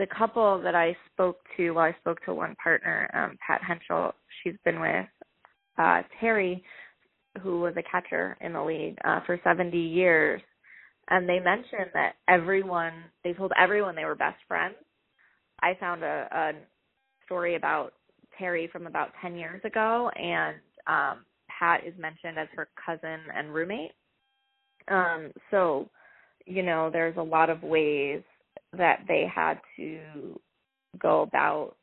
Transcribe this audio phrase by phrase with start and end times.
[0.00, 4.14] the couple that I spoke to, well, I spoke to one partner, um, Pat Henschel.
[4.42, 5.06] She's been with
[5.78, 6.64] uh, Terry,
[7.42, 10.40] who was a catcher in the league uh, for 70 years,
[11.10, 12.92] and they mentioned that everyone,
[13.24, 14.76] they told everyone they were best friends.
[15.60, 16.52] I found a, a
[17.26, 17.92] story about
[18.38, 21.26] Terry from about 10 years ago, and um,
[21.58, 23.92] Pat is mentioned as her cousin and roommate.
[24.88, 25.90] Um, so,
[26.46, 28.22] you know, there's a lot of ways
[28.76, 30.00] that they had to
[30.98, 31.76] go about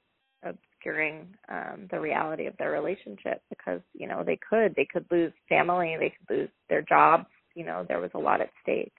[0.43, 5.33] obscuring um the reality of their relationship because you know they could they could lose
[5.49, 8.93] family they could lose their jobs you know there was a lot at stake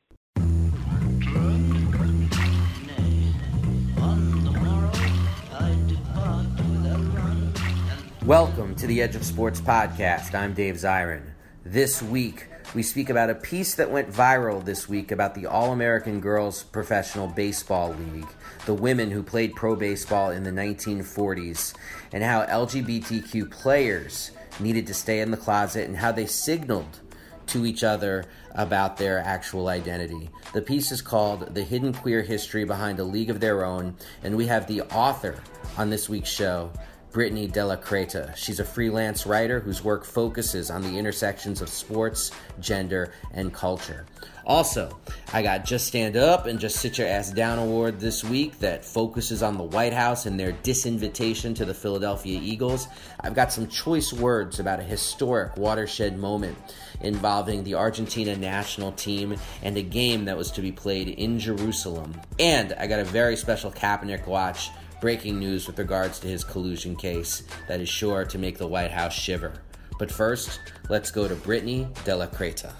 [8.28, 10.34] Welcome to the Edge of Sports podcast.
[10.34, 11.30] I'm Dave Zirin.
[11.64, 15.72] This week, we speak about a piece that went viral this week about the All
[15.72, 18.28] American Girls Professional Baseball League,
[18.66, 21.74] the women who played pro baseball in the 1940s,
[22.12, 27.00] and how LGBTQ players needed to stay in the closet and how they signaled
[27.46, 30.28] to each other about their actual identity.
[30.52, 34.36] The piece is called The Hidden Queer History Behind a League of Their Own, and
[34.36, 35.40] we have the author
[35.78, 36.70] on this week's show,
[37.18, 38.36] Brittany de la Cretaz.
[38.36, 42.30] She's a freelance writer whose work focuses on the intersections of sports,
[42.60, 44.06] gender, and culture.
[44.46, 44.96] Also,
[45.32, 48.84] I got Just Stand Up and Just Sit Your Ass Down award this week that
[48.84, 52.86] focuses on the White House and their disinvitation to the Philadelphia Eagles.
[53.18, 56.56] I've got some choice words about a historic watershed moment
[57.00, 62.14] involving the Argentina national team and a game that was to be played in Jerusalem.
[62.38, 66.96] And I got a very special Kaepernick watch breaking news with regards to his collusion
[66.96, 69.54] case that is sure to make the White House shiver.
[69.98, 72.72] But first, let's go to Brittany de la Cretaz.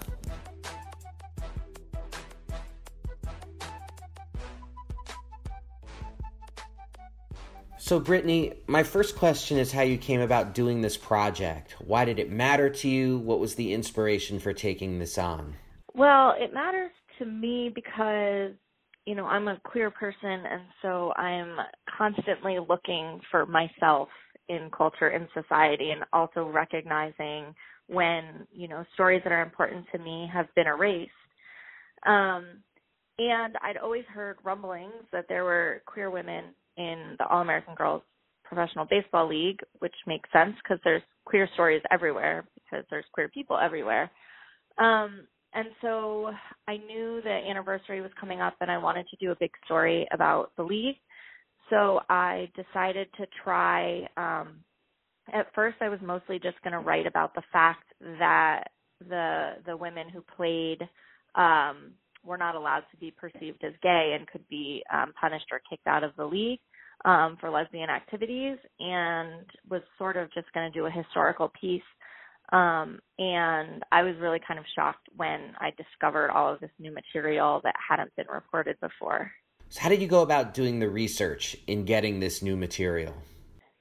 [7.88, 11.74] So, Brittany, my first question is how you came about doing this project.
[11.80, 13.16] Why did it matter to you?
[13.16, 15.56] What was the inspiration for taking this on?
[15.94, 18.52] Well, it matters to me because
[19.08, 21.56] you know, I'm a queer person and so I'm
[21.96, 24.08] constantly looking for myself
[24.50, 27.54] in culture and society and also recognizing
[27.86, 31.10] when, you know, stories that are important to me have been erased.
[32.06, 32.62] Um
[33.18, 36.44] and I'd always heard rumblings that there were queer women
[36.76, 38.02] in the All American Girls
[38.44, 43.56] Professional Baseball League, which makes sense because there's queer stories everywhere because there's queer people
[43.56, 44.10] everywhere.
[44.76, 46.31] Um, and so
[46.66, 50.06] I knew the anniversary was coming up and I wanted to do a big story
[50.12, 50.97] about the league.
[51.70, 54.60] So I decided to try um
[55.32, 57.84] at first I was mostly just going to write about the fact
[58.19, 58.64] that
[59.09, 60.81] the the women who played
[61.34, 61.92] um
[62.25, 65.86] were not allowed to be perceived as gay and could be um punished or kicked
[65.86, 66.60] out of the league
[67.04, 71.82] um for lesbian activities and was sort of just going to do a historical piece
[72.53, 76.92] um, and I was really kind of shocked when I discovered all of this new
[76.92, 79.31] material that hadn't been reported before.
[79.69, 83.14] So, how did you go about doing the research in getting this new material?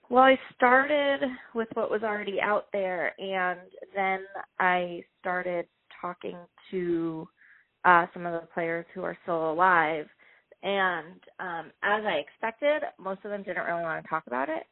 [0.09, 1.22] Well, I started
[1.53, 3.59] with what was already out there, and
[3.95, 4.19] then
[4.59, 5.66] I started
[6.01, 6.38] talking
[6.72, 7.28] to
[7.85, 10.07] uh, some of the players who are still alive.
[10.63, 14.63] And um, as I expected, most of them didn't really want to talk about it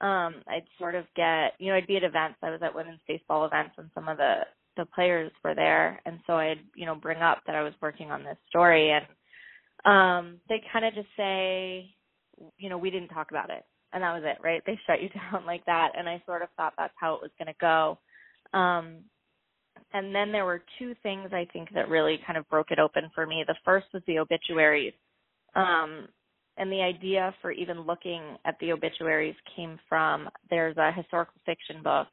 [0.00, 2.38] um I'd sort of get you know I'd be at events.
[2.42, 4.42] I was at women's baseball events and some of the
[4.76, 6.00] the players were there.
[6.06, 8.90] And so I'd you know bring up that I was working on this story.
[8.92, 9.06] And
[9.84, 11.94] um they kind of just say
[12.58, 13.64] you know we didn't talk about it.
[13.92, 14.62] And that was it right?
[14.66, 15.90] They shut you down like that.
[15.98, 17.98] And I sort of thought that's how it was going to go.
[18.58, 18.98] Um
[19.92, 23.10] and then there were two things I think that really kind of broke it open
[23.14, 23.44] for me.
[23.46, 24.94] The first was the obituaries.
[25.54, 26.08] Um
[26.60, 31.82] and the idea for even looking at the obituaries came from there's a historical fiction
[31.82, 32.06] book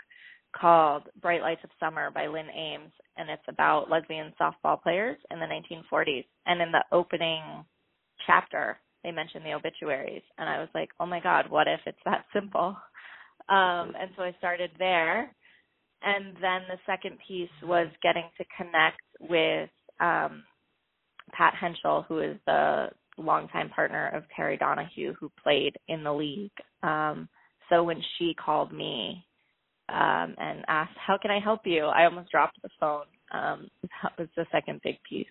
[0.59, 5.39] called Bright Lights of Summer by Lynn Ames, and it's about lesbian softball players in
[5.39, 6.25] the 1940s.
[6.45, 7.41] And in the opening
[8.25, 11.97] chapter, they mention the obituaries, and I was like, oh my God, what if it's
[12.05, 12.77] that simple?
[13.49, 15.29] Um, and so I started there.
[16.03, 20.43] And then the second piece was getting to connect with um,
[21.33, 26.51] Pat Henschel, who is the longtime partner of Terry Donahue, who played in the league.
[26.83, 27.27] Um,
[27.69, 29.25] so when she called me
[29.89, 33.05] um, and asked, "How can I help you?" I almost dropped the phone.
[33.31, 33.69] Um,
[34.03, 35.27] that was the second big piece.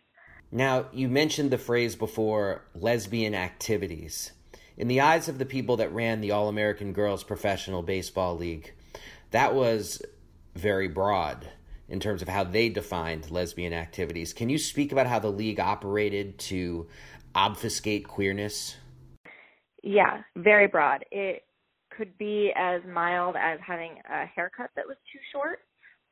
[0.53, 4.33] Now, you mentioned the phrase before lesbian activities.
[4.77, 8.75] In the eyes of the people that ran the All American Girls Professional Baseball League,
[9.31, 10.03] that was
[10.55, 11.51] very broad
[11.89, 14.33] in terms of how they defined lesbian activities.
[14.33, 16.87] Can you speak about how the league operated to
[17.37, 18.77] obfuscate queerness?
[19.83, 21.05] Yeah, very broad.
[21.13, 21.45] It
[21.97, 25.61] could be as mild as having a haircut that was too short.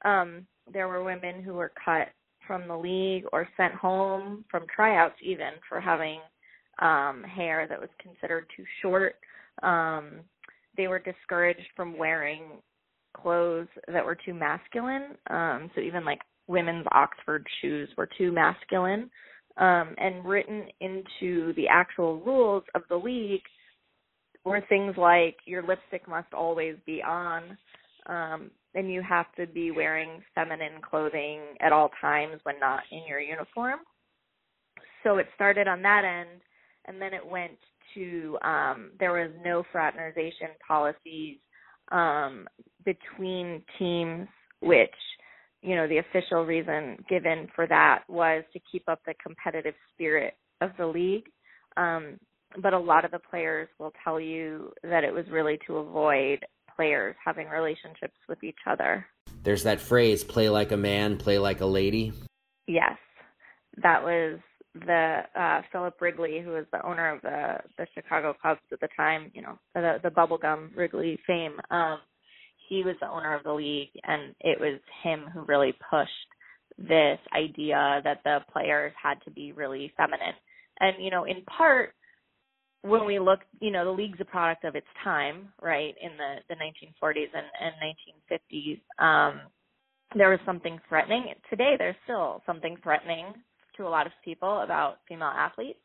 [0.04, 2.08] Um, there were women who were cut
[2.46, 6.20] from the league or sent home from tryouts even for having
[6.82, 9.14] um hair that was considered too short.
[9.62, 10.20] Um
[10.76, 12.42] they were discouraged from wearing
[13.16, 15.16] clothes that were too masculine.
[15.30, 19.10] Um so even like women's Oxford shoes were too masculine.
[19.56, 23.42] Um and written into the actual rules of the league
[24.44, 27.56] were things like your lipstick must always be on.
[28.06, 33.02] Um and you have to be wearing feminine clothing at all times when not in
[33.08, 33.80] your uniform.
[35.04, 36.40] So it started on that end,
[36.86, 37.58] and then it went
[37.94, 41.38] to um, there was no fraternization policies
[41.92, 42.48] um,
[42.84, 44.26] between teams,
[44.60, 44.90] which
[45.64, 50.34] you know the official reason given for that was to keep up the competitive spirit
[50.60, 51.24] of the league.
[51.76, 52.18] Um,
[52.62, 56.40] but a lot of the players will tell you that it was really to avoid
[56.76, 59.06] players having relationships with each other.
[59.42, 62.12] There's that phrase, play like a man, play like a lady.
[62.66, 62.96] Yes.
[63.82, 64.38] That was
[64.74, 68.88] the uh Philip Wrigley, who was the owner of the the Chicago Cubs at the
[68.96, 71.58] time, you know, the the bubblegum Wrigley fame.
[71.70, 71.98] Um
[72.68, 76.10] he was the owner of the league and it was him who really pushed
[76.78, 80.34] this idea that the players had to be really feminine.
[80.80, 81.94] And you know, in part
[82.82, 85.94] when we look, you know, the league's a product of its time, right?
[86.02, 87.74] In the the 1940s and, and
[88.52, 89.40] 1950s, um,
[90.14, 91.26] there was something threatening.
[91.48, 93.32] Today, there's still something threatening
[93.76, 95.78] to a lot of people about female athletes.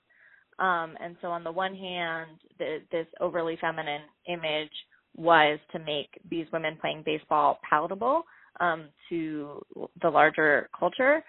[0.60, 4.74] Um, and so, on the one hand, the, this overly feminine image
[5.16, 8.24] was to make these women playing baseball palatable
[8.60, 9.64] um, to
[10.02, 11.24] the larger culture,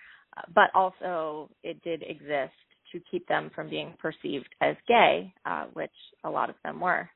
[0.54, 2.52] but also it did exist
[2.92, 5.90] to keep them from being perceived as gay, uh, which
[6.24, 7.08] a lot of them were.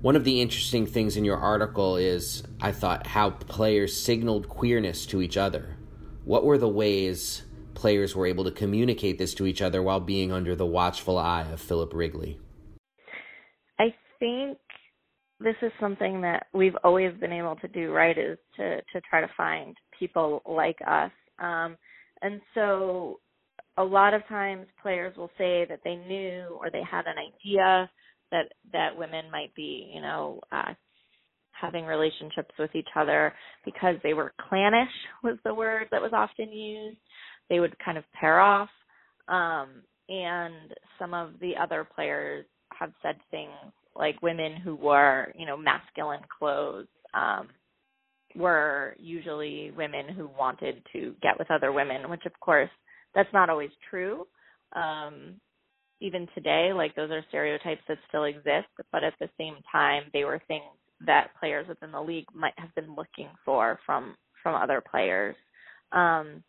[0.00, 5.06] One of the interesting things in your article is, I thought, how players signaled queerness
[5.06, 5.76] to each other.
[6.24, 7.44] What were the ways
[7.74, 11.46] players were able to communicate this to each other while being under the watchful eye
[11.50, 12.38] of Philip Wrigley?
[13.78, 14.58] I think
[15.40, 18.16] this is something that we've always been able to do, right?
[18.16, 21.10] Is to to try to find people like us.
[21.38, 21.76] Um,
[22.22, 23.20] and so
[23.76, 27.90] a lot of times players will say that they knew or they had an idea
[28.32, 30.72] that that women might be, you know, uh
[31.52, 33.32] having relationships with each other
[33.64, 34.92] because they were clannish
[35.24, 36.98] was the word that was often used.
[37.48, 38.68] They would kind of pair off.
[39.28, 42.46] Um and some of the other players
[42.78, 47.48] have said things like women who wore, you know, masculine clothes um
[48.34, 52.70] were usually women who wanted to get with other women, which of course
[53.14, 54.26] that's not always true.
[54.74, 55.40] Um,
[56.00, 60.24] even today, like those are stereotypes that still exist, but at the same time, they
[60.24, 60.64] were things
[61.06, 65.34] that players within the league might have been looking for from from other players.
[65.92, 66.42] Um,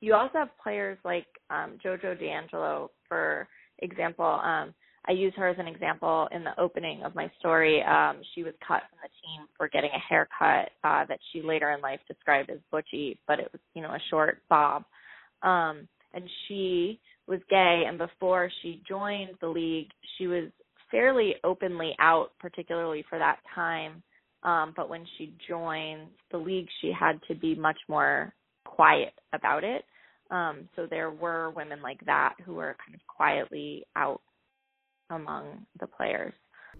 [0.00, 3.48] you also have players like um, JoJo D'Angelo, for
[3.80, 4.24] example.
[4.24, 4.72] Um,
[5.08, 7.82] I use her as an example in the opening of my story.
[7.82, 11.70] Um, she was cut from the team for getting a haircut uh, that she later
[11.70, 14.84] in life described as butchy, but it was you know a short bob.
[15.42, 16.98] Um, and she
[17.28, 20.50] was gay, and before she joined the league, she was
[20.90, 24.02] fairly openly out, particularly for that time.
[24.42, 28.32] Um, but when she joined the league, she had to be much more
[28.64, 29.84] quiet about it.
[30.30, 34.20] Um, so there were women like that who were kind of quietly out
[35.10, 36.32] among the players.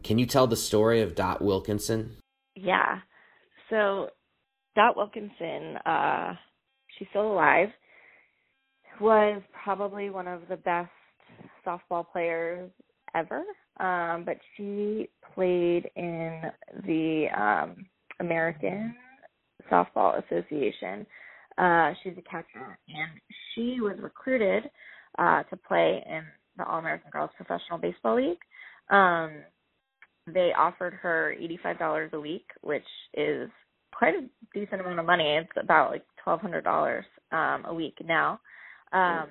[0.02, 2.16] Can you tell the story of Dot Wilkinson?
[2.54, 3.00] Yeah.
[3.71, 4.11] So
[4.75, 6.35] Dot Wilkinson, uh,
[6.99, 7.71] she's still alive
[9.00, 10.90] was probably one of the best
[11.66, 12.71] softball players
[13.14, 13.42] ever.
[13.78, 16.42] Um, but she played in
[16.87, 17.87] the um,
[18.21, 18.95] American
[19.71, 21.06] Softball Association.
[21.59, 23.21] Uh, she's a catcher, and
[23.54, 24.71] she was recruited
[25.18, 26.23] uh, to play in
[26.56, 28.38] the All American Girls Professional Baseball League.
[28.90, 29.30] Um,
[30.26, 33.48] they offered her eighty-five dollars a week, which is
[33.94, 35.36] quite a decent amount of money.
[35.36, 38.40] It's about like twelve hundred dollars um, a week now.
[38.92, 39.26] Um,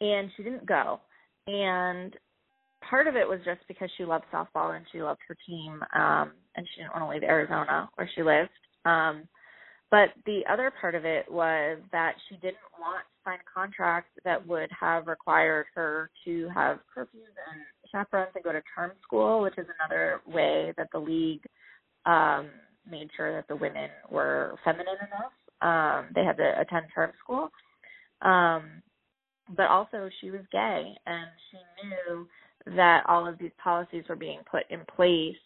[0.00, 1.00] and she didn't go.
[1.46, 2.16] and
[2.88, 6.32] part of it was just because she loved softball and she loved her team, um,
[6.56, 8.50] and she didn't want to leave Arizona where she lived.
[8.84, 9.26] Um,
[9.94, 14.08] but the other part of it was that she didn't want to sign a contract
[14.24, 17.60] that would have required her to have curfews and
[17.92, 21.44] chaperones and go to term school, which is another way that the league
[22.06, 22.48] um,
[22.90, 25.30] made sure that the women were feminine enough.
[25.62, 27.50] Um, they had to attend term school.
[28.20, 28.82] Um,
[29.56, 32.26] but also she was gay and she knew
[32.74, 35.36] that all of these policies were being put in place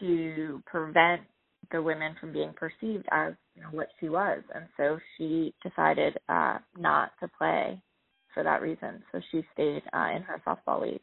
[0.00, 1.22] to prevent
[1.70, 6.18] the women from being perceived as you know, what she was, and so she decided
[6.28, 7.80] uh, not to play
[8.34, 9.02] for that reason.
[9.12, 11.00] So she stayed uh, in her softball league.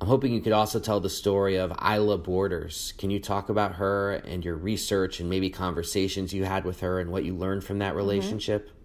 [0.00, 2.92] I'm hoping you could also tell the story of Ila Borders.
[2.98, 7.00] Can you talk about her and your research and maybe conversations you had with her
[7.00, 7.96] and what you learned from that mm-hmm.
[7.98, 8.68] relationship?
[8.68, 8.78] Mm-hmm.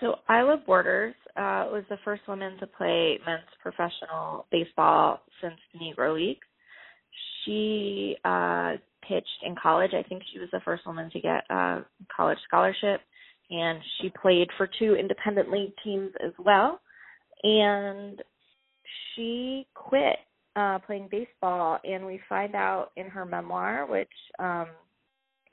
[0.00, 6.14] So Ila Borders uh, was the first woman to play men's professional baseball since Negro
[6.16, 6.46] Leagues.
[7.44, 8.72] She uh,
[9.08, 9.92] pitched in college.
[9.94, 11.84] I think she was the first woman to get a
[12.14, 13.00] college scholarship,
[13.50, 16.80] and she played for two independent league teams as well.
[17.42, 18.20] And
[19.14, 20.16] she quit
[20.56, 24.66] uh, playing baseball, and we find out in her memoir, which um,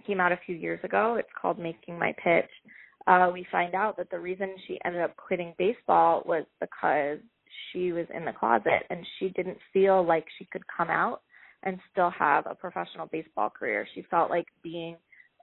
[0.05, 1.15] came out a few years ago.
[1.19, 2.50] It's called "Making My Pitch."
[3.07, 7.19] Uh, we find out that the reason she ended up quitting baseball was because
[7.71, 11.21] she was in the closet and she didn't feel like she could come out
[11.65, 13.88] and still have a professional baseball career.
[13.93, 14.98] She felt like being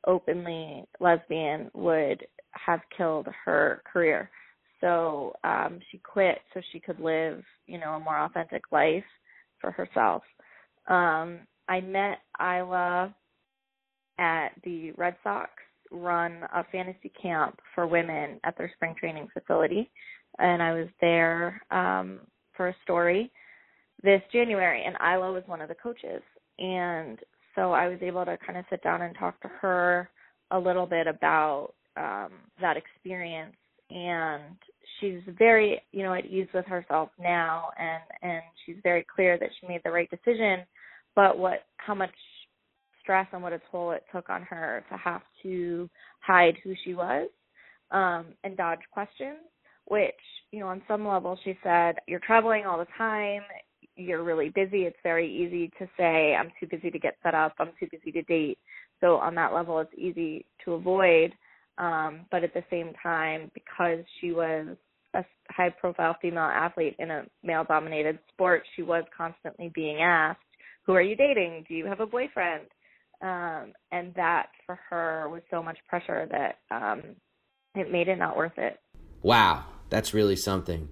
[0.06, 4.30] openly lesbian would have killed her career.
[4.80, 9.04] So um she quit so she could live, you know, a more authentic life
[9.60, 10.22] for herself.
[10.88, 13.14] Um I met Ila
[14.18, 15.50] at the Red Sox
[15.90, 19.90] run a fantasy camp for women at their spring training facility
[20.38, 22.20] and I was there um
[22.56, 23.30] for a story
[24.02, 26.22] this January, and Ila was one of the coaches.
[26.58, 27.18] And
[27.54, 30.10] so I was able to kind of sit down and talk to her
[30.50, 32.30] a little bit about um,
[32.60, 33.56] that experience.
[33.90, 34.56] And
[35.00, 39.50] she's very, you know, at ease with herself now, and and she's very clear that
[39.60, 40.64] she made the right decision.
[41.14, 42.10] But what, how much
[43.02, 45.90] stress and what a toll it took on her to have to
[46.20, 47.28] hide who she was
[47.90, 49.38] um, and dodge questions
[49.86, 50.14] which
[50.52, 53.42] you know on some level she said you're traveling all the time
[53.96, 57.54] you're really busy, it's very easy to say, I'm too busy to get set up,
[57.58, 58.58] I'm too busy to date.
[59.00, 61.32] So on that level, it's easy to avoid.
[61.78, 64.76] Um, but at the same time, because she was
[65.14, 70.40] a high profile female athlete in a male dominated sport, she was constantly being asked,
[70.86, 71.64] Who are you dating?
[71.68, 72.66] Do you have a boyfriend?
[73.22, 77.02] Um, and that for her was so much pressure that um,
[77.74, 78.78] it made it not worth it.
[79.22, 80.88] Wow, that's really something.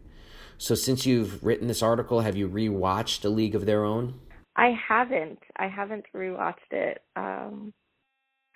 [0.61, 4.21] So since you've written this article, have you rewatched A League of Their Own?
[4.57, 5.39] I haven't.
[5.57, 7.73] I haven't rewatched it um,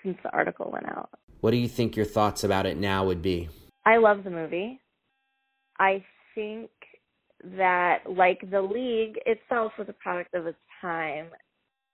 [0.02, 1.08] since the article went out.
[1.40, 3.48] What do you think your thoughts about it now would be?
[3.86, 4.82] I love the movie.
[5.78, 6.68] I think
[7.56, 11.28] that, like the league itself was a product of its time,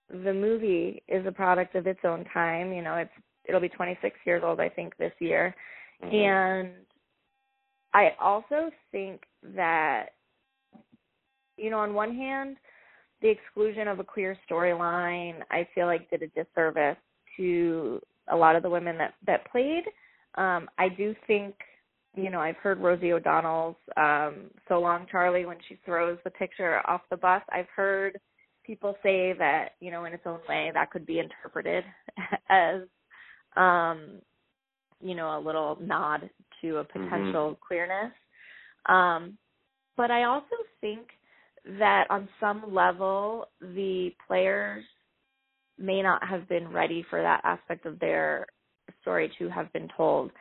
[0.09, 2.73] the movie is a product of its own time.
[2.73, 3.13] You know, it's
[3.45, 5.55] it'll be 26 years old, I think, this year,
[6.03, 6.13] mm-hmm.
[6.13, 6.71] and
[7.93, 9.21] I also think
[9.55, 10.09] that,
[11.57, 12.57] you know, on one hand,
[13.21, 16.97] the exclusion of a queer storyline, I feel like did a disservice
[17.37, 19.83] to a lot of the women that that played.
[20.35, 21.55] Um, I do think,
[22.15, 26.81] you know, I've heard Rosie O'Donnell's um, "So Long, Charlie" when she throws the picture
[26.87, 27.41] off the bus.
[27.51, 28.19] I've heard
[28.65, 31.83] people say that, you know, in its own way, that could be interpreted
[32.49, 32.81] as,
[33.55, 34.19] um,
[35.01, 36.29] you know, a little nod
[36.61, 37.03] to a mm-hmm.
[37.03, 37.65] potential mm-hmm.
[37.65, 38.13] queerness.
[38.87, 39.37] Um,
[39.97, 41.07] but I also think
[41.79, 44.83] that on some level, the players
[45.77, 48.47] may not have been ready for that aspect of their
[49.01, 50.31] story to have been told.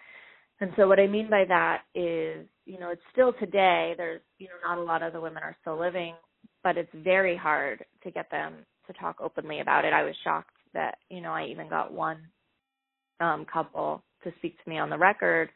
[0.61, 4.49] And so what I mean by that is, you know, it's still today, there's, you
[4.49, 6.15] know, not a lot of the women are still living,
[6.63, 8.55] but it's very hard to get them
[8.87, 9.93] to talk openly about it.
[9.93, 12.19] I was shocked that, you know, I even got one
[13.21, 15.51] um couple to speak to me on the record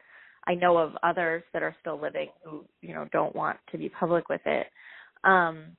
[0.46, 3.88] I know of others that are still living who, you know, don't want to be
[3.88, 4.66] public with it.
[5.24, 5.76] Um,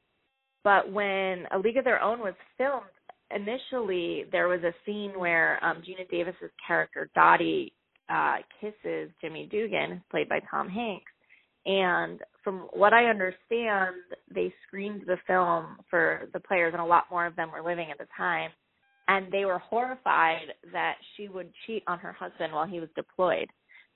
[0.64, 2.86] but when A League of Their Own was filmed,
[3.30, 7.74] initially there was a scene where um, Geena Davis's character Dottie
[8.10, 11.12] uh, kisses Jimmy Dugan, played by Tom Hanks.
[11.68, 13.96] And from what I understand,
[14.34, 17.88] they screened the film for the players, and a lot more of them were living
[17.92, 18.52] at the time.
[19.08, 23.48] And they were horrified that she would cheat on her husband while he was deployed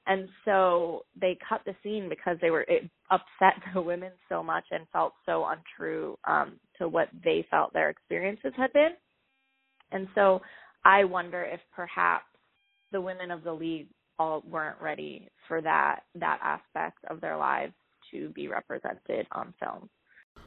[0.07, 4.65] and so they cut the scene because they were it upset the women so much
[4.71, 8.91] and felt so untrue um to what they felt their experiences had been.
[9.91, 10.41] And so
[10.85, 12.25] i wonder if perhaps
[12.91, 13.87] the women of the league
[14.17, 17.73] all weren't ready for that that aspect of their lives
[18.11, 19.89] to be represented on film.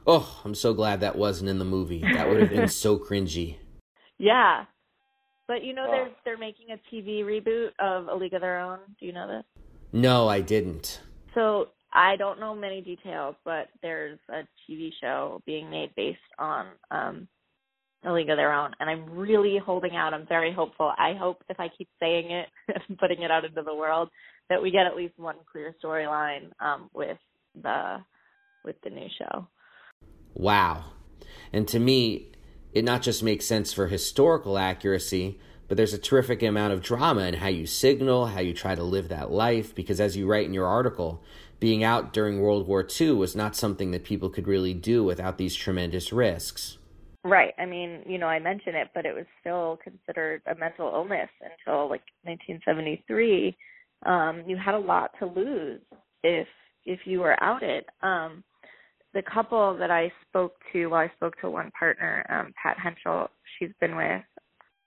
[0.07, 2.01] Oh i'm so glad that wasn't in the movie.
[2.01, 3.57] That would have been so cringy.
[4.19, 4.65] Yeah
[5.53, 8.79] but you know, they're they're making a TV reboot of A League of Their Own.
[8.99, 9.45] Do you know this?
[9.93, 11.03] No, I didn't.
[11.35, 16.69] So I don't know many details, but there's a TV show being made based on
[16.91, 17.29] um
[18.03, 20.15] A League of Their Own, and I'm really holding out.
[20.15, 20.91] I'm very hopeful.
[20.97, 22.49] I hope if I keep saying it
[22.89, 24.09] and putting it out into the world,
[24.49, 27.19] that we get at least one clear storyline um, with
[27.63, 27.99] the
[28.65, 29.47] with the new show.
[30.33, 30.93] Wow.
[31.53, 32.32] And to me,
[32.73, 35.39] it not just makes sense for historical accuracy,
[35.69, 38.83] but there's a terrific amount of drama in how you signal, how you try to
[38.83, 39.75] live that life.
[39.75, 41.23] Because as you write in your article,
[41.61, 45.39] being out during World War II was not something that people could really do without
[45.39, 46.79] these tremendous risks.
[47.25, 47.55] Right.
[47.59, 51.31] I mean, you know, I mention it, but it was still considered a mental illness
[51.41, 53.57] until like 1973.
[54.05, 55.81] Um, you had a lot to lose
[56.25, 56.49] if
[56.85, 57.85] if you were outed.
[58.03, 58.43] Um,
[59.15, 63.29] the couple that I spoke to, well, I spoke to one partner, um, Pat Henschel.
[63.59, 64.23] She's been with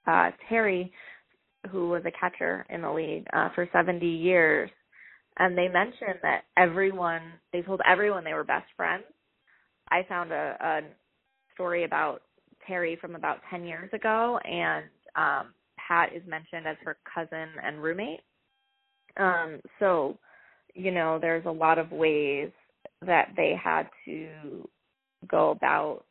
[0.08, 0.92] uh, Terry,
[1.72, 4.70] who was a catcher in the league uh, for 70 years,
[5.38, 7.22] and they mentioned that everyone,
[7.54, 9.04] they told everyone they were best friends.
[9.90, 10.82] I found a, a
[11.54, 12.22] story about
[12.68, 15.54] Terry from about 10 years ago, and um,
[15.88, 18.22] Pat is mentioned as her cousin and roommate.
[19.18, 20.18] Um, so,
[20.74, 22.52] you know, there's a lot of ways
[23.06, 24.68] that they had to
[25.28, 26.06] go about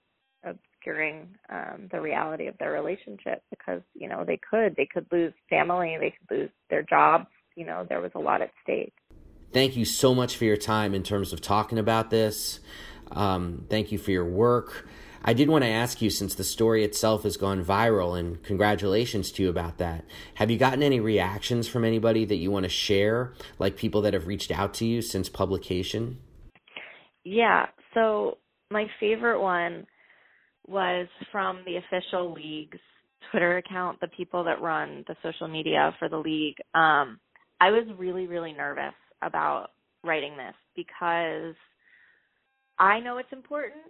[0.45, 5.33] obscuring um, the reality of their relationship because you know they could they could lose
[5.49, 8.95] family they could lose their jobs you know there was a lot at stake.
[9.53, 12.59] Thank you so much for your time in terms of talking about this.
[13.13, 14.89] Um, thank you for your work.
[15.27, 19.33] I did want to ask you since the story itself has gone viral and congratulations
[19.33, 22.69] to you about that have you gotten any reactions from anybody that you want to
[22.69, 26.19] share like people that have reached out to you since publication
[27.25, 27.67] yeah.
[27.95, 28.39] So
[28.71, 29.87] my favorite one
[30.67, 32.79] was from the official league's
[33.31, 36.57] Twitter account, the people that run the social media for the league.
[36.75, 37.19] Um,
[37.61, 39.69] I was really, really nervous about
[40.03, 41.55] writing this because
[42.79, 43.81] I know it's important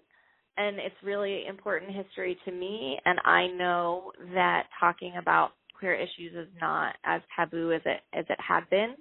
[0.56, 6.34] and it's really important history to me and I know that talking about queer issues
[6.34, 8.94] is not as taboo as it as it had been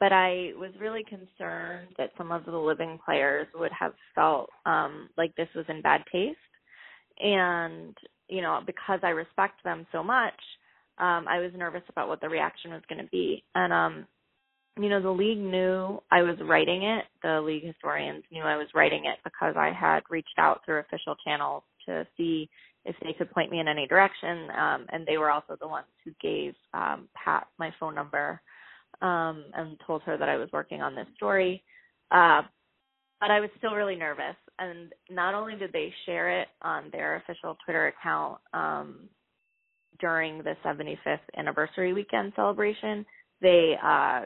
[0.00, 5.08] but I was really concerned that some of the living players would have felt um
[5.16, 6.38] like this was in bad taste.
[7.20, 7.96] And,
[8.28, 10.34] you know, because I respect them so much,
[10.98, 13.44] um, I was nervous about what the reaction was gonna be.
[13.54, 14.06] And um,
[14.80, 17.04] you know, the league knew I was writing it.
[17.22, 21.14] The league historians knew I was writing it because I had reached out through official
[21.24, 22.48] channels to see
[22.84, 24.48] if they could point me in any direction.
[24.50, 28.40] Um, and they were also the ones who gave um, Pat my phone number
[29.02, 31.62] um, and told her that I was working on this story.
[32.10, 32.42] Uh,
[33.20, 34.36] but I was still really nervous.
[34.58, 39.08] And not only did they share it on their official Twitter account um,
[40.00, 43.04] during the 75th anniversary weekend celebration,
[43.40, 44.22] they uh,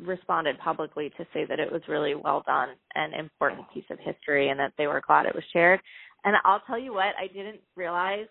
[0.00, 4.48] responded publicly to say that it was really well done and important piece of history
[4.48, 5.80] and that they were glad it was shared.
[6.24, 8.26] And I'll tell you what, I didn't realize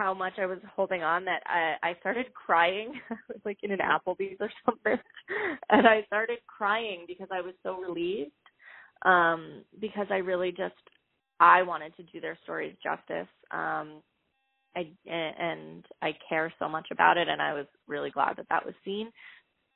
[0.00, 2.94] how much I was holding on that I, I started crying
[3.44, 4.96] like in an Applebee's or something.
[5.70, 8.32] and I started crying because I was so relieved.
[9.04, 10.74] Um, because I really just
[11.38, 13.28] I wanted to do their stories justice.
[13.50, 14.02] Um
[14.74, 18.64] I and I care so much about it and I was really glad that that
[18.64, 19.10] was seen.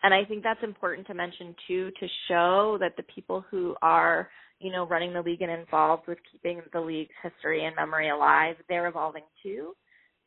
[0.02, 4.30] And I think that's important to mention too to show that the people who are,
[4.58, 8.56] you know, running the league and involved with keeping the league's history and memory alive,
[8.70, 9.74] they're evolving too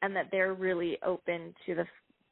[0.01, 1.85] and that they're really open to the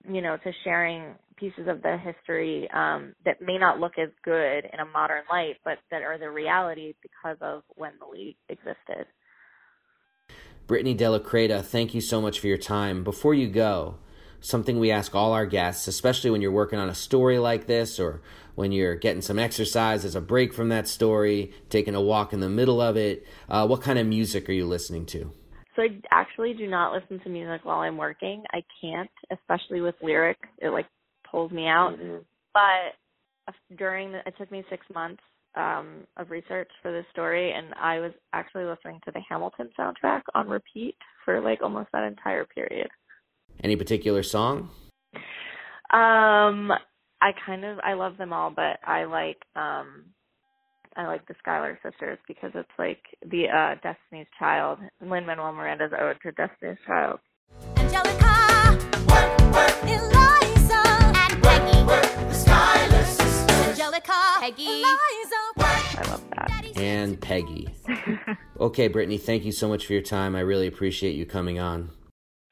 [0.08, 4.66] you know to sharing pieces of the history um, that may not look as good
[4.72, 9.06] in a modern light, but that are the reality because of when the league existed.
[10.68, 13.04] Brittany de la Cretaz, thank you so much for your time.
[13.04, 13.96] Before you go,
[14.40, 18.00] something we ask all our guests, especially when you're working on a story like this
[18.00, 18.22] or
[18.56, 22.40] when you're getting some exercise as a break from that story, taking a walk in
[22.40, 25.32] the middle of it, uh, what kind of music are you listening to?
[25.76, 28.44] So I actually do not listen to music while I'm working.
[28.54, 30.38] I can't, especially with lyric.
[30.60, 30.88] It like
[31.30, 31.98] pulls me out.
[32.00, 32.18] Mm-hmm.
[32.54, 35.22] But during the, it took me six months
[35.56, 40.22] um, of research for this story, and I was actually listening to the Hamilton soundtrack
[40.34, 42.88] on repeat for like almost that entire period.
[43.64, 44.70] Any particular song?
[45.92, 46.72] Um,
[47.22, 50.06] I kind of I love them all, but I like um
[50.98, 54.80] I like the Schuyler sisters because it's like the uh Destiny's Child.
[55.02, 57.20] Lin Manuel Miranda's ode to Destiny's Child.
[57.78, 58.78] Angelica,
[59.10, 60.84] work, work, Eliza,
[61.16, 63.70] and Peggy, work, the Schuyler sisters.
[63.70, 65.98] Angelica, Peggy, Eliza, work.
[65.98, 66.78] I love that.
[66.78, 67.70] And Peggy.
[68.60, 70.36] okay, Brittany, thank you so much for your time.
[70.36, 71.90] I really appreciate you coming on.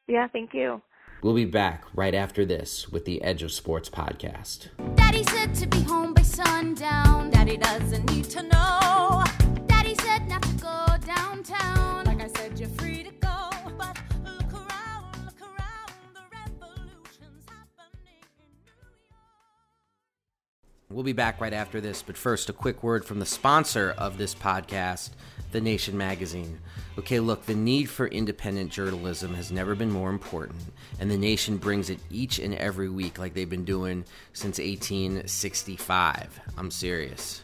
[0.08, 0.82] Yeah, thank you.
[1.22, 4.68] We'll be back right after this with the Edge of Sports podcast.
[4.96, 7.23] Daddy said to be home by sundown.
[7.58, 9.24] Daddy doesn't need to know.
[9.68, 12.06] Daddy said not to go downtown.
[12.06, 13.50] Like I said, you're free to go.
[13.78, 15.94] But look around, look around.
[16.16, 19.20] The revolution's happening in New York.
[20.90, 24.18] We'll be back right after this, but first, a quick word from the sponsor of
[24.18, 25.12] this podcast,
[25.54, 26.60] The Nation Magazine.
[26.98, 30.60] Okay, look, the need for independent journalism has never been more important,
[31.00, 36.40] and The Nation brings it each and every week like they've been doing since 1865.
[36.58, 37.44] I'm serious.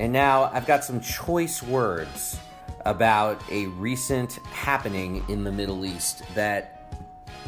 [0.00, 2.38] And now I've got some choice words
[2.84, 6.74] about a recent happening in the Middle East that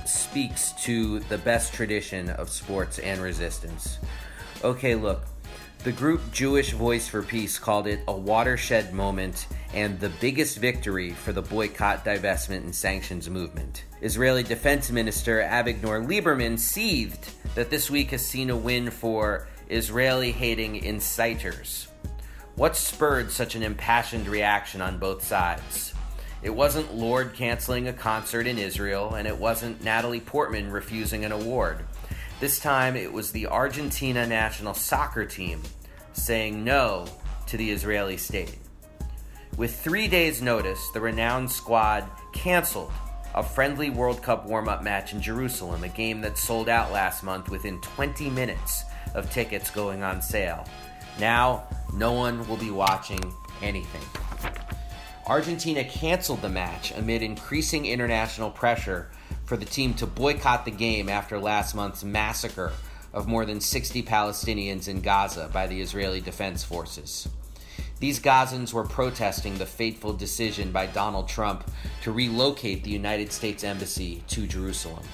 [0.05, 3.99] speaks to the best tradition of sports and resistance.
[4.65, 5.23] Okay, look,
[5.85, 11.13] the group Jewish Voice for Peace called it a watershed moment and the biggest victory
[11.13, 13.85] for the boycott, divestment, and sanctions movement.
[14.03, 20.33] Israeli Defense Minister Avigdor Lieberman seethed that this week has seen a win for Israeli
[20.33, 21.90] hating inciters.
[22.61, 25.95] What spurred such an impassioned reaction on both sides?
[26.43, 31.33] It wasn't Lorde canceling a concert in Israel, and it wasn't Natalie Portman refusing an
[31.33, 31.87] award.
[32.39, 35.63] This time it was the Argentina national soccer team
[36.13, 37.07] saying no
[37.47, 38.59] to the Israeli state.
[39.57, 42.93] With three days' notice, the renowned squad canceled
[43.35, 47.23] a friendly World Cup warm up match in Jerusalem, a game that sold out last
[47.25, 50.67] month within 20 minutes of tickets going on sale.
[51.19, 54.03] Now, no one will be watching anything.
[55.27, 59.11] Argentina canceled the match amid increasing international pressure
[59.45, 62.73] for the team to boycott the game after last month's massacre
[63.13, 67.29] of more than 60 Palestinians in Gaza by the Israeli Defense Forces.
[67.99, 71.71] These Gazans were protesting the fateful decision by Donald Trump
[72.03, 75.05] to relocate the United States Embassy to Jerusalem.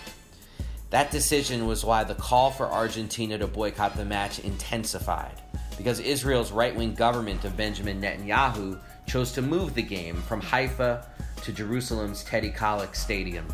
[0.91, 5.43] That decision was why the call for Argentina to boycott the match intensified,
[5.77, 11.07] because Israel's right wing government of Benjamin Netanyahu chose to move the game from Haifa
[11.42, 13.47] to Jerusalem's Teddy Kollek Stadium.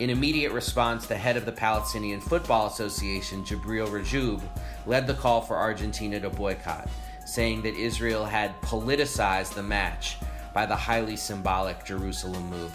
[0.00, 4.40] In immediate response, the head of the Palestinian Football Association, Jibril Rajoub,
[4.86, 6.88] led the call for Argentina to boycott,
[7.26, 10.16] saying that Israel had politicized the match
[10.54, 12.72] by the highly symbolic Jerusalem move.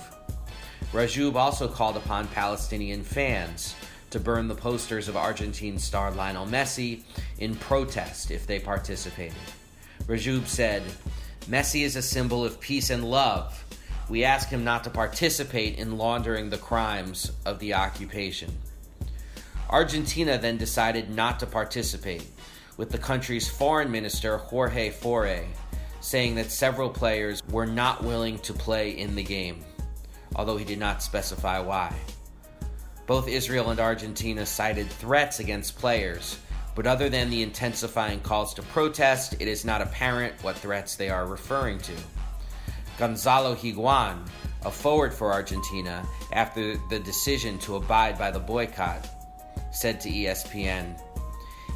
[0.92, 3.74] Rajoub also called upon Palestinian fans
[4.13, 7.02] to burn the posters of Argentine star Lionel Messi
[7.39, 9.36] in protest if they participated.
[10.06, 10.84] Rajoub said,
[11.47, 13.65] Messi is a symbol of peace and love.
[14.10, 18.52] We ask him not to participate in laundering the crimes of the occupation.
[19.69, 22.28] Argentina then decided not to participate,
[22.78, 25.47] with the country's foreign minister, Jorge Faurie,
[26.02, 29.63] saying that several players were not willing to play in the game,
[30.36, 31.91] although he did not specify why.
[33.06, 36.38] Both Israel and Argentina cited threats against players,
[36.76, 41.10] but other than the intensifying calls to protest, it is not apparent what threats they
[41.10, 41.94] are referring to.
[42.98, 44.20] Gonzalo Higuain,
[44.63, 49.08] a forward for Argentina, after the decision to abide by the boycott,
[49.72, 51.00] said to ESPN,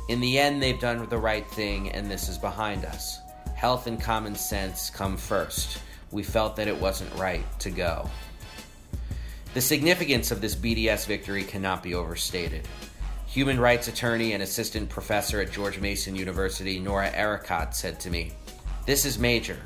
[0.08, 3.20] In the end, they've done the right thing, and this is behind us.
[3.56, 5.80] Health and common sense come first.
[6.12, 8.10] We felt that it wasn't right to go.
[9.54, 12.68] The significance of this BDS victory cannot be overstated.
[13.26, 18.34] Human rights attorney and assistant professor at George Mason University, Noura Erakat, said to me,
[18.86, 19.58] This is major.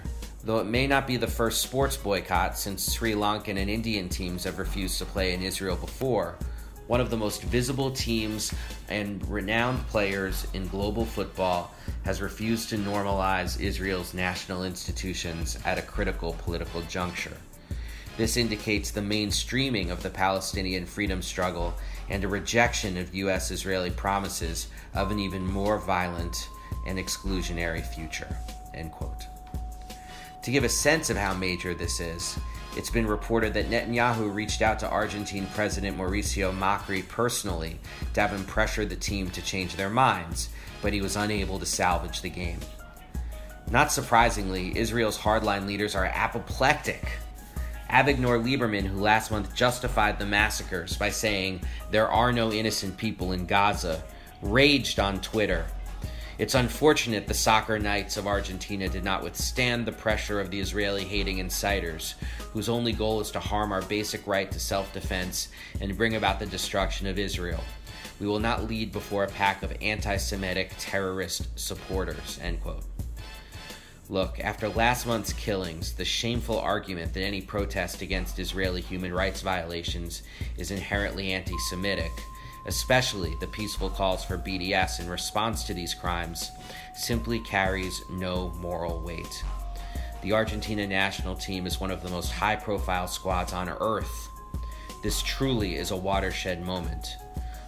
[0.44, 4.44] Though it may not be the first sports boycott since Sri Lankan and Indian teams
[4.46, 6.38] have refused to play in Israel before,
[6.88, 8.54] one of the most visible teams
[8.90, 15.82] and renowned players in global football has refused to normalize Israel's national institutions at a
[15.82, 17.38] critical political juncture.
[18.22, 21.74] This indicates the mainstreaming of the Palestinian freedom struggle
[22.08, 23.50] and a rejection of U.S.
[23.50, 26.48] Israeli promises of an even more violent
[26.86, 28.38] and exclusionary future.
[28.76, 29.26] End quote.
[30.44, 32.38] To give a sense of how major this is,
[32.78, 37.80] it's been reported that Netanyahu reached out to Argentine President Mauricio Macri personally
[38.14, 40.50] to have him pressure the team to change their minds,
[40.84, 42.60] but he was unable to salvage the game.
[43.72, 47.04] Not surprisingly, Israel's hardline leaders are apoplectic.
[47.92, 53.34] Avigdor Lieberman, who last month justified the massacres by saying there are no innocent people
[53.34, 54.04] in Gaza,
[54.42, 55.66] raged on Twitter
[56.42, 61.04] it's unfortunate the soccer knights of Argentina did not withstand the pressure of the Israeli
[61.04, 62.16] hating inciters,
[62.52, 65.50] whose only goal is to harm our basic right to self defense
[65.82, 67.64] and bring about the destruction of Israel.
[68.20, 72.40] We will not lead before a pack of anti Semitic terrorist supporters.
[72.42, 72.86] End quote.
[74.12, 79.42] Look, after last month's killings, the shameful argument that any protest against Israeli human rights
[79.42, 80.22] violations
[80.58, 82.12] is inherently anti Semitic
[82.66, 86.52] especially the peaceful calls for BDS in response to these crimes,
[86.96, 89.44] simply carries no moral weight.
[90.22, 94.30] The Argentina national team is one of the most high profile squads on earth.
[95.02, 97.18] This truly is a watershed moment,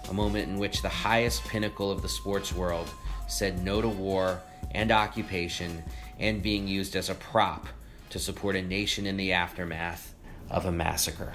[0.10, 2.89] a moment in which the highest pinnacle of the sports world
[3.27, 5.84] said no to war and occupation
[6.23, 7.67] and being used as a prop
[8.09, 10.15] to support a nation in the aftermath
[10.49, 11.33] of a massacre.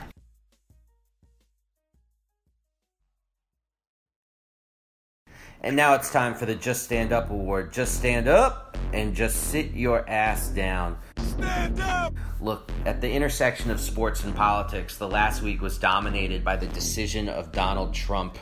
[5.60, 7.70] And now it's time for the Just Stand Up Award.
[7.70, 10.96] Just stand up and just sit your ass down.
[11.18, 12.14] Stand up!
[12.40, 16.68] Look, at the intersection of sports and politics, the last week was dominated by the
[16.68, 18.38] decision of Donald Trump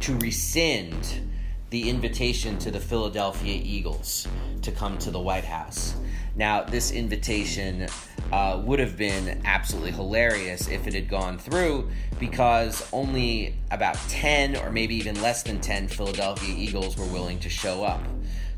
[0.00, 1.33] to rescind
[1.70, 4.28] the invitation to the Philadelphia Eagles
[4.62, 5.94] to come to the White House.
[6.36, 7.86] Now, this invitation
[8.32, 14.56] uh, would have been absolutely hilarious if it had gone through because only about 10
[14.56, 18.02] or maybe even less than 10 Philadelphia Eagles were willing to show up.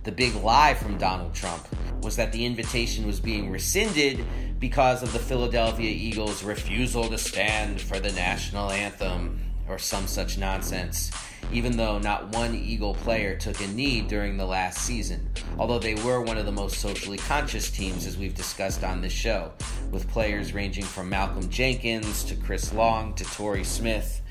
[0.05, 1.67] The big lie from Donald Trump
[2.03, 4.25] was that the invitation was being rescinded
[4.59, 10.39] because of the Philadelphia Eagles' refusal to stand for the national anthem or some such
[10.39, 11.11] nonsense
[11.53, 15.29] even though not one Eagle player took a knee during the last season,
[15.59, 19.13] although they were one of the most socially conscious teams as we've discussed on this
[19.13, 19.53] show,
[19.91, 24.23] with players ranging from Malcolm Jenkins to Chris Long to Torrey Smith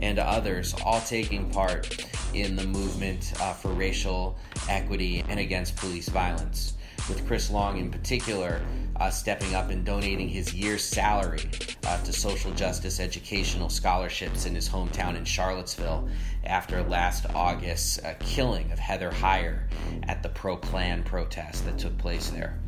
[0.00, 4.36] and others all taking part in the movement uh, for racial
[4.68, 6.74] equity and against police violence.
[7.08, 8.60] With Chris Long in particular,
[8.96, 11.50] uh, stepping up and donating his year's salary
[11.84, 16.08] uh, to social justice educational scholarships in his hometown in Charlottesville
[16.44, 19.62] after last August's uh, killing of Heather Heyer
[20.04, 22.58] at the pro Klan protest that took place there.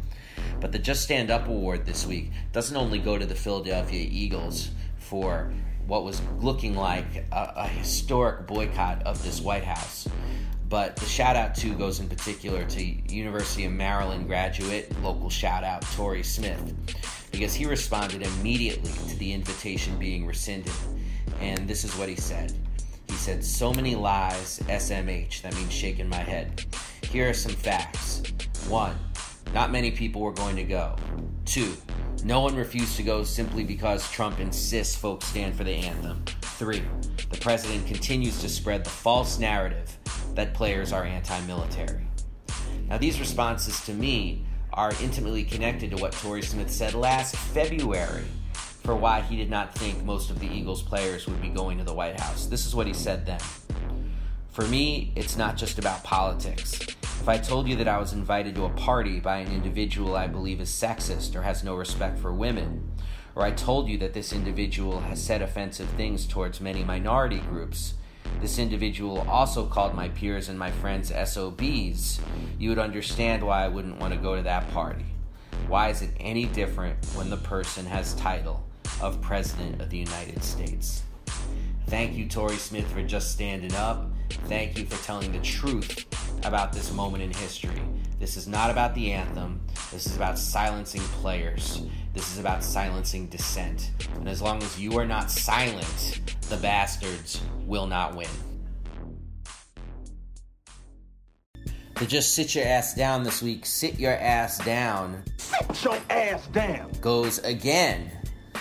[0.61, 4.71] But the Just Stand Up Award this week doesn't only go to the Philadelphia Eagles
[4.99, 5.53] for
[5.87, 10.09] what was looking like a, a historic boycott of this White House.
[10.75, 15.63] But the shout out too goes in particular to University of Maryland graduate, local shout
[15.63, 16.75] out, Torrey Smith,
[17.31, 20.73] because he responded immediately to the invitation being rescinded.
[21.39, 22.53] And this is what he said.
[23.07, 25.43] He said, So many lies, SMH.
[25.43, 26.65] That means shaking my head.
[27.05, 28.25] Here are some facts.
[28.67, 28.97] One,
[29.53, 30.97] not many people were going to go.
[31.45, 31.77] Two,
[32.25, 36.25] no one refused to go simply because Trump insists folks stand for the anthem.
[36.43, 36.83] Three,
[37.31, 39.99] the president continues to spread the false narrative
[40.35, 42.07] that players are anti military.
[42.89, 48.25] Now, these responses to me are intimately connected to what Torrey Smith said last February
[48.83, 51.85] for why he did not think most of the Eagles players would be going to
[51.85, 52.47] the White House.
[52.47, 53.41] This is what he said then.
[54.51, 56.79] For me, it's not just about politics.
[57.03, 60.27] If I told you that I was invited to a party by an individual I
[60.27, 62.93] believe is sexist or has no respect for women,
[63.35, 67.95] or I told you that this individual has said offensive things towards many minority groups,
[68.41, 72.21] this individual also called my peers and my friends SOBs,
[72.59, 75.07] you would understand why I wouldn't want to go to that party.
[75.67, 78.65] Why is it any different when the person has title
[79.01, 81.03] of President of the United States?
[81.87, 84.11] Thank you, Torrey Smith, for just standing up.
[84.47, 86.07] Thank you for telling the truth
[86.45, 87.81] about this moment in history.
[88.19, 89.61] This is not about the anthem.
[89.91, 91.83] This is about silencing players.
[92.13, 93.91] This is about silencing dissent.
[94.15, 98.29] And as long as you are not silent, the bastards will not win.
[101.97, 105.23] To just sit your ass down this week, sit your ass down.
[105.39, 106.91] Sit your ass down.
[107.01, 108.11] Goes again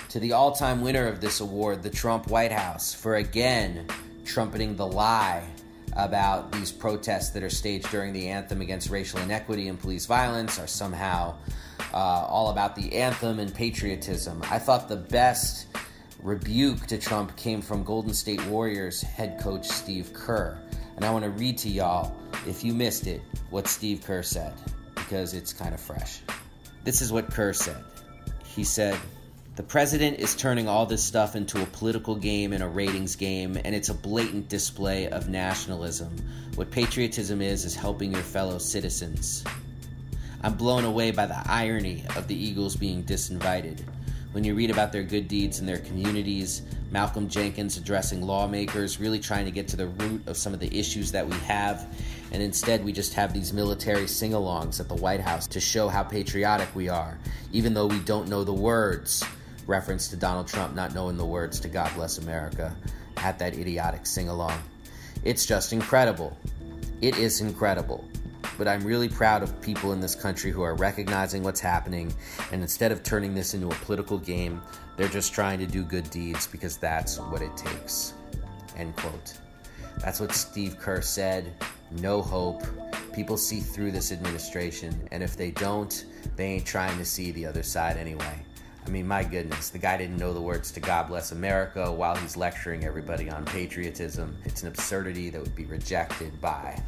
[0.10, 3.88] to the all time winner of this award, the Trump White House, for again
[4.24, 5.44] trumpeting the lie
[5.96, 10.60] about these protests that are staged during the anthem against racial inequity and police violence
[10.60, 11.36] are somehow
[11.94, 14.42] uh, all about the anthem and patriotism.
[14.50, 15.68] I thought the best
[16.22, 20.58] rebuke to Trump came from Golden State Warriors head coach Steve Kerr.
[20.96, 22.16] And I want to read to y'all,
[22.48, 24.54] if you missed it, what Steve Kerr said,
[24.96, 26.22] because it's kind of fresh.
[26.84, 27.84] This is what Kerr said.
[28.46, 28.98] He said,
[29.56, 33.56] the president is turning all this stuff into a political game and a ratings game,
[33.64, 36.10] and it's a blatant display of nationalism.
[36.56, 39.44] What patriotism is, is helping your fellow citizens.
[40.42, 43.82] I'm blown away by the irony of the Eagles being disinvited.
[44.32, 49.20] When you read about their good deeds in their communities, Malcolm Jenkins addressing lawmakers, really
[49.20, 51.86] trying to get to the root of some of the issues that we have,
[52.32, 55.90] and instead we just have these military sing alongs at the White House to show
[55.90, 57.20] how patriotic we are,
[57.52, 59.24] even though we don't know the words
[59.68, 62.76] reference to Donald Trump not knowing the words to God Bless America
[63.18, 64.62] at that idiotic sing along.
[65.24, 66.38] It's just incredible.
[67.02, 68.04] It is incredible.
[68.58, 72.14] But I'm really proud of people in this country who are recognizing what's happening,
[72.52, 74.62] and instead of turning this into a political game,
[74.96, 78.14] they're just trying to do good deeds because that's what it takes.
[78.78, 79.34] End quote.
[80.00, 81.54] That's what Steve Kerr said.
[81.92, 82.64] No hope.
[83.14, 87.46] People see through this administration, and if they don't, they ain't trying to see the
[87.46, 88.46] other side anyway.
[88.86, 92.16] I mean, my goodness, the guy didn't know the words to God Bless America while
[92.16, 94.36] he's lecturing everybody on patriotism.
[94.44, 96.82] It's an absurdity that would be rejected by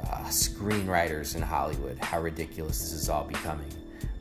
[0.00, 1.98] uh, screenwriters in Hollywood.
[1.98, 3.70] How ridiculous this is all becoming.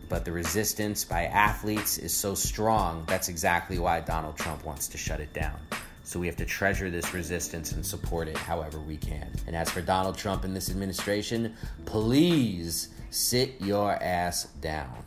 [0.10, 4.98] But the resistance by athletes is so strong, that's exactly why Donald Trump wants to
[4.98, 5.56] shut it down.
[6.04, 9.30] So we have to treasure this resistance and support it however we can.
[9.46, 15.06] And as for Donald Trump and this administration, please sit your ass down.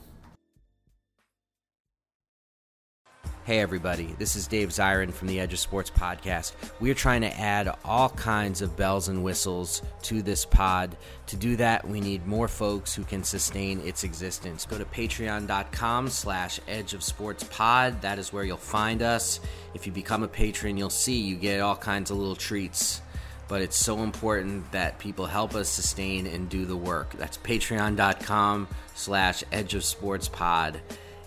[3.44, 6.52] Hey, everybody, this is Dave Zirin from the Edge of Sports podcast.
[6.78, 10.96] We are trying to add all kinds of bells and whistles to this pod.
[11.26, 14.64] To do that, we need more folks who can sustain its existence.
[14.64, 18.00] Go to patreon.com slash edge of sports pod.
[18.00, 19.40] That is where you'll find us.
[19.74, 23.00] If you become a patron, you'll see you get all kinds of little treats.
[23.48, 27.14] But it's so important that people help us sustain and do the work.
[27.14, 30.80] That's patreon.com slash edge of sports pod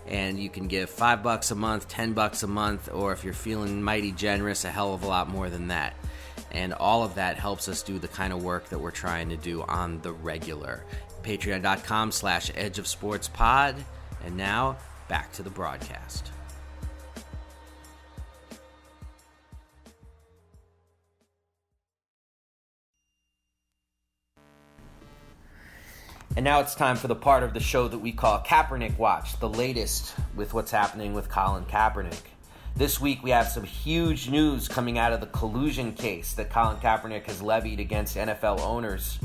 [0.08, 3.34] and you can give five bucks a month, ten bucks a month, or if you're
[3.34, 5.96] feeling mighty generous, a hell of a lot more than that.
[6.52, 9.38] And all of that helps us do the kind of work that we're trying to
[9.38, 10.84] do on the regular.
[11.24, 13.76] Patreon.com slash Edge of Sports Pod.
[14.26, 16.32] And now back to the broadcast.
[26.36, 29.40] And now it's time for the part of the show that we call Kaepernick Watch,
[29.40, 32.24] the latest with what's happening with Colin Kaepernick.
[32.76, 36.76] This week we have some huge news coming out of the collusion case that Colin
[36.76, 39.18] Kaepernick has levied against NFL owners.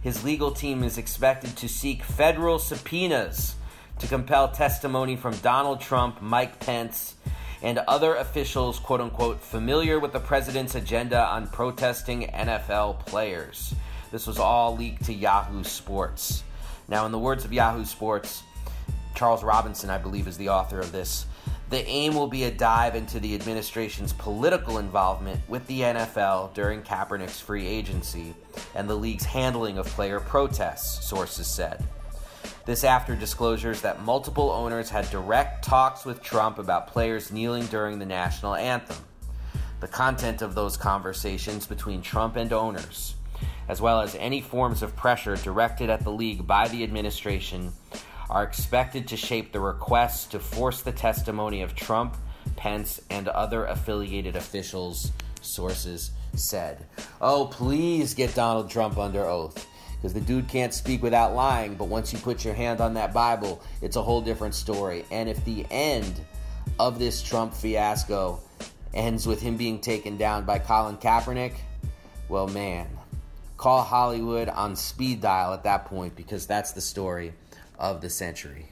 [0.00, 3.56] His legal team is expected to seek federal subpoenas
[3.98, 7.16] to compel testimony from Donald Trump, Mike Pence,
[7.60, 13.74] and other officials, quote unquote, familiar with the president's agenda on protesting NFL players.
[14.10, 16.42] This was all leaked to Yahoo Sports.
[16.88, 18.42] Now, in the words of Yahoo Sports,
[19.14, 21.26] Charles Robinson, I believe, is the author of this.
[21.70, 26.82] The aim will be a dive into the administration's political involvement with the NFL during
[26.82, 28.34] Kaepernick's free agency
[28.74, 31.82] and the league's handling of player protests, sources said.
[32.66, 37.98] This after disclosures that multiple owners had direct talks with Trump about players kneeling during
[37.98, 39.04] the national anthem.
[39.80, 43.14] The content of those conversations between Trump and owners
[43.68, 47.72] as well as any forms of pressure directed at the league by the administration,
[48.30, 52.16] are expected to shape the requests to force the testimony of Trump,
[52.56, 56.84] Pence, and other affiliated officials, sources said.
[57.20, 59.66] Oh, please get Donald Trump under oath.
[59.96, 63.14] Because the dude can't speak without lying, but once you put your hand on that
[63.14, 65.04] Bible, it's a whole different story.
[65.10, 66.20] And if the end
[66.78, 68.40] of this Trump fiasco
[68.92, 71.54] ends with him being taken down by Colin Kaepernick,
[72.28, 72.86] well, man,
[73.56, 77.34] call Hollywood on speed dial at that point because that's the story
[77.78, 78.68] of the century.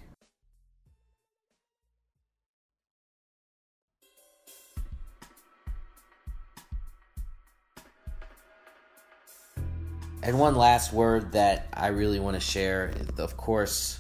[10.25, 12.92] And one last word that I really want to share.
[13.18, 13.99] Of course,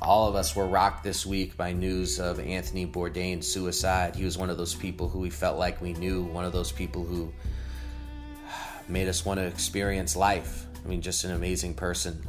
[0.00, 4.16] all of us were rocked this week by news of Anthony Bourdain's suicide.
[4.16, 6.72] He was one of those people who we felt like we knew, one of those
[6.72, 7.30] people who
[8.90, 10.66] made us want to experience life.
[10.84, 12.22] I mean, just an amazing person.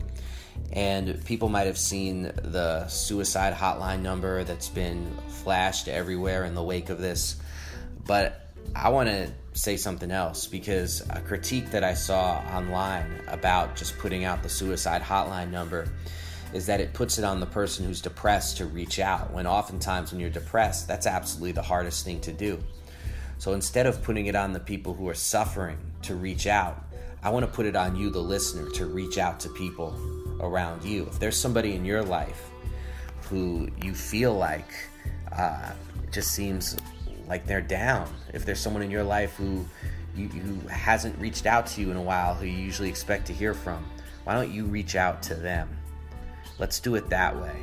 [0.74, 6.64] And people might have seen the suicide hotline number that's been flashed everywhere in the
[6.64, 7.38] wake of this.
[8.06, 13.76] But I want to say something else because a critique that I saw online about
[13.76, 15.88] just putting out the suicide hotline number
[16.54, 20.12] is that it puts it on the person who's depressed to reach out when oftentimes
[20.12, 22.62] when you're depressed that's absolutely the hardest thing to do
[23.42, 26.86] so instead of putting it on the people who are suffering to reach out
[27.24, 29.98] i want to put it on you the listener to reach out to people
[30.42, 32.52] around you if there's somebody in your life
[33.30, 34.70] who you feel like
[35.32, 35.72] uh,
[36.12, 36.78] just seems
[37.28, 39.66] like they're down if there's someone in your life who
[40.16, 43.34] you, who hasn't reached out to you in a while who you usually expect to
[43.34, 43.84] hear from
[44.24, 45.68] why don't you reach out to them
[46.62, 47.56] Let's do it that way.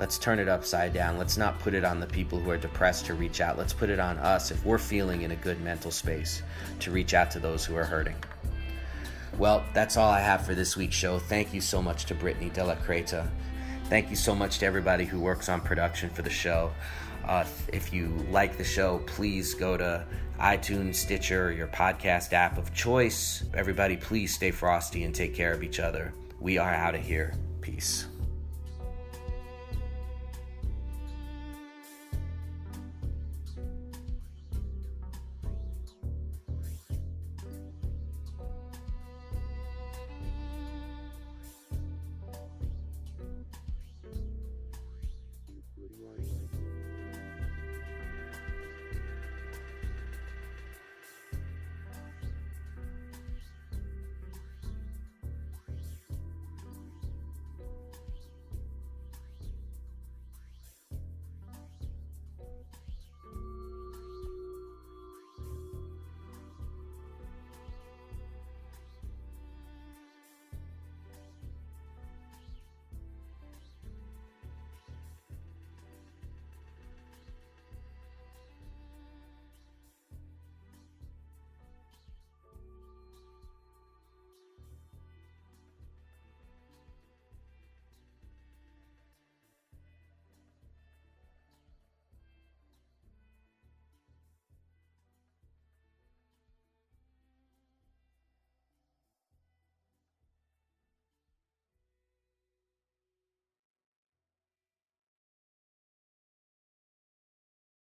[0.00, 1.18] Let's turn it upside down.
[1.18, 3.58] Let's not put it on the people who are depressed to reach out.
[3.58, 6.42] Let's put it on us if we're feeling in a good mental space
[6.78, 8.16] to reach out to those who are hurting.
[9.36, 11.18] Well, that's all I have for this week's show.
[11.18, 13.28] Thank you so much to Britni de la Cretaz.
[13.90, 16.72] Thank you so much to everybody who works on production for the show.
[17.26, 20.06] Uh, if you like the show, please go to
[20.38, 23.44] iTunes, Stitcher, your podcast app of choice.
[23.52, 26.14] Everybody, please stay frosty and take care of each other.
[26.40, 27.34] We are out of here.
[27.60, 28.06] Peace.